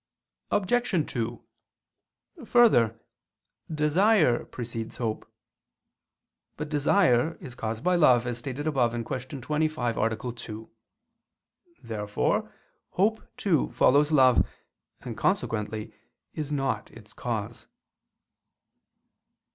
Obj. 0.49 1.05
2: 1.11 1.43
Further, 2.43 2.99
desire 3.71 4.45
precedes 4.45 4.95
hope. 4.97 5.31
But 6.57 6.69
desire 6.69 7.37
is 7.39 7.53
caused 7.53 7.83
by 7.83 7.97
love, 7.97 8.25
as 8.25 8.39
stated 8.39 8.65
above 8.65 8.93
(Q. 8.93 9.41
25, 9.41 9.97
A. 9.97 10.31
2). 10.31 10.71
Therefore 11.83 12.51
hope, 12.93 13.21
too, 13.37 13.69
follows 13.73 14.11
love, 14.11 14.43
and 15.01 15.15
consequently 15.15 15.93
is 16.33 16.51
not 16.51 16.89
its 16.89 17.13
cause. 17.13 17.67